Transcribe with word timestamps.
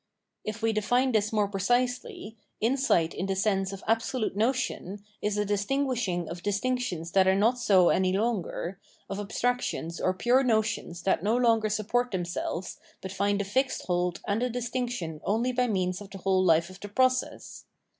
If 0.43 0.63
we 0.63 0.73
define 0.73 1.11
this 1.11 1.31
more 1.31 1.47
precisely, 1.47 2.35
insight 2.59 3.13
in 3.13 3.27
the 3.27 3.35
sense 3.35 3.71
of 3.71 3.83
absolute 3.87 4.35
notion 4.35 5.05
is 5.21 5.37
a 5.37 5.45
distinguishing 5.45 6.27
of 6.27 6.41
distinc 6.41 6.79
tions 6.79 7.11
that 7.11 7.27
are 7.27 7.35
not 7.35 7.59
so 7.59 7.89
any 7.89 8.11
longer, 8.11 8.79
of 9.11 9.19
abstractions 9.19 10.01
or 10.01 10.15
pure 10.15 10.41
notions 10.43 11.03
that 11.03 11.21
no 11.21 11.37
longer 11.37 11.69
support 11.69 12.09
themselves 12.09 12.79
but 12.99 13.11
find 13.11 13.41
a 13.41 13.45
fixed 13.45 13.83
hold 13.85 14.21
and 14.27 14.41
a 14.41 14.49
distinction 14.49 15.21
only 15.23 15.51
by 15.51 15.67
means 15.67 16.01
of 16.01 16.09
the 16.09 16.17
whole 16.17 16.47
hfe 16.47 16.71
of 16.71 16.79
the 16.79 16.89
process. 16.89 17.65